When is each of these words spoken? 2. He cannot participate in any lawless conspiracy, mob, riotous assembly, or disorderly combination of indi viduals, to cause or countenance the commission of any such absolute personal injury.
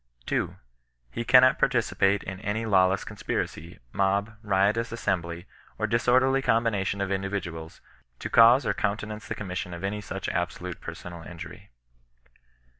2. 0.25 0.55
He 1.11 1.23
cannot 1.23 1.59
participate 1.59 2.23
in 2.23 2.39
any 2.39 2.65
lawless 2.65 3.03
conspiracy, 3.03 3.77
mob, 3.93 4.35
riotous 4.41 4.91
assembly, 4.91 5.45
or 5.77 5.85
disorderly 5.85 6.41
combination 6.41 7.01
of 7.01 7.11
indi 7.11 7.29
viduals, 7.29 7.81
to 8.17 8.27
cause 8.27 8.65
or 8.65 8.73
countenance 8.73 9.27
the 9.27 9.35
commission 9.35 9.75
of 9.75 9.83
any 9.83 10.01
such 10.01 10.27
absolute 10.29 10.81
personal 10.81 11.21
injury. 11.21 11.69